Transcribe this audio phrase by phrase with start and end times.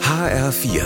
[0.00, 0.82] HR4,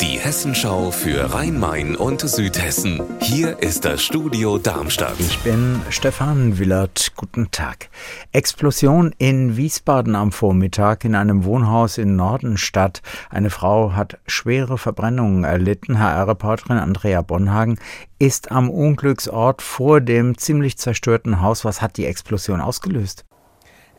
[0.00, 3.02] die Hessenschau für Rhein-Main und Südhessen.
[3.20, 5.20] Hier ist das Studio Darmstadt.
[5.20, 7.12] Ich bin Stefan Willert.
[7.14, 7.90] Guten Tag.
[8.32, 13.02] Explosion in Wiesbaden am Vormittag in einem Wohnhaus in Nordenstadt.
[13.28, 15.98] Eine Frau hat schwere Verbrennungen erlitten.
[15.98, 17.78] HR-Reporterin Andrea Bonhagen
[18.18, 21.66] ist am Unglücksort vor dem ziemlich zerstörten Haus.
[21.66, 23.26] Was hat die Explosion ausgelöst?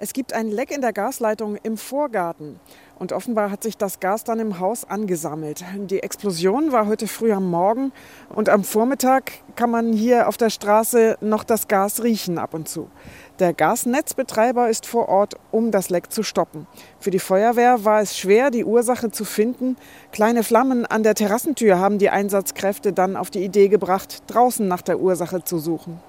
[0.04, 2.59] Es gibt ein Leck in der Gasleitung im Vorgarten.
[2.97, 5.63] Und offenbar hat sich das Gas dann im Haus angesammelt.
[5.91, 7.91] Die Explosion war heute früh am Morgen
[8.29, 12.67] und am Vormittag kann man hier auf der Straße noch das Gas riechen ab und
[12.67, 12.90] zu.
[13.38, 16.65] Der Gasnetzbetreiber ist vor Ort, um das Leck zu stoppen.
[16.99, 19.77] Für die Feuerwehr war es schwer, die Ursache zu finden.
[20.12, 24.81] Kleine Flammen an der Terrassentür haben die Einsatzkräfte dann auf die Idee gebracht, draußen nach
[24.81, 25.99] der Ursache zu suchen.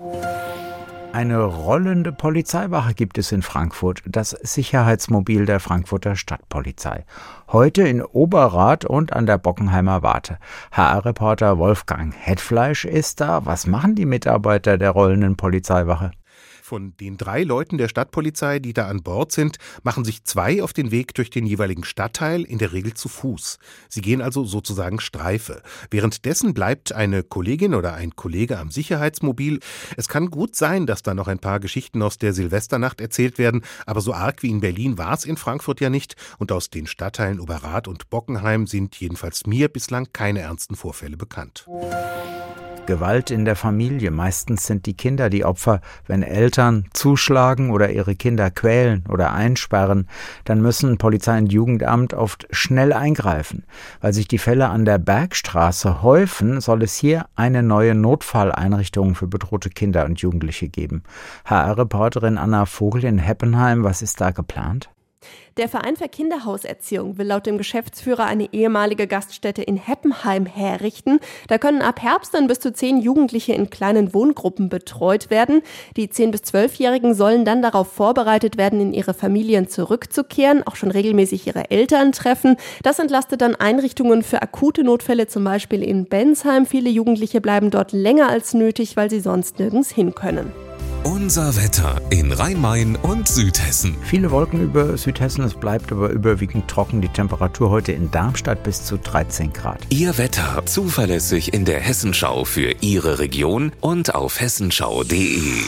[1.13, 7.05] Eine rollende Polizeiwache gibt es in Frankfurt, das Sicherheitsmobil der Frankfurter Stadtpolizei.
[7.49, 10.39] Heute in Oberrat und an der Bockenheimer Warte.
[10.71, 13.45] HR-Reporter Wolfgang Hetfleisch ist da.
[13.45, 16.13] Was machen die Mitarbeiter der rollenden Polizeiwache?
[16.73, 20.73] Von den drei Leuten der Stadtpolizei, die da an Bord sind, machen sich zwei auf
[20.73, 23.59] den Weg durch den jeweiligen Stadtteil, in der Regel zu Fuß.
[23.91, 25.61] Sie gehen also sozusagen Streife.
[25.91, 29.61] Währenddessen bleibt eine Kollegin oder ein Kollege am Sicherheitsmobil.
[29.99, 33.67] Es kann gut sein, dass da noch ein paar Geschichten aus der Silvesternacht erzählt werden,
[33.85, 36.17] aber so arg wie in Berlin war es in Frankfurt ja nicht.
[36.39, 41.67] Und aus den Stadtteilen Oberrat und Bockenheim sind jedenfalls mir bislang keine ernsten Vorfälle bekannt.
[42.87, 44.11] Gewalt in der Familie.
[44.11, 45.81] Meistens sind die Kinder die Opfer.
[46.07, 50.09] Wenn Eltern zuschlagen oder ihre Kinder quälen oder einsperren,
[50.45, 53.65] dann müssen Polizei und Jugendamt oft schnell eingreifen.
[54.01, 59.27] Weil sich die Fälle an der Bergstraße häufen, soll es hier eine neue Notfalleinrichtung für
[59.27, 61.03] bedrohte Kinder und Jugendliche geben.
[61.47, 64.92] HR-Reporterin Anna Vogel in Heppenheim, was ist da geplant?
[65.59, 71.21] Der Verein für Kinderhauserziehung will laut dem Geschäftsführer eine ehemalige Gaststätte in Heppenheim herrichten.
[71.49, 75.63] Da können ab Herbst dann bis zu zehn Jugendliche in kleinen Wohngruppen betreut werden.
[75.97, 80.91] Die zehn bis zwölfjährigen sollen dann darauf vorbereitet werden, in ihre Familien zurückzukehren, auch schon
[80.91, 82.57] regelmäßig ihre Eltern treffen.
[82.83, 86.65] Das entlastet dann Einrichtungen für akute Notfälle, zum Beispiel in Bensheim.
[86.65, 90.53] Viele Jugendliche bleiben dort länger als nötig, weil sie sonst nirgends hin können.
[91.05, 93.97] Unser Wetter in Rhein-Main und Südhessen.
[94.03, 97.01] Viele Wolken über Südhessen, es bleibt aber überwiegend trocken.
[97.01, 99.81] Die Temperatur heute in Darmstadt bis zu 13 Grad.
[99.89, 105.65] Ihr Wetter zuverlässig in der Hessenschau für Ihre Region und auf hessenschau.de.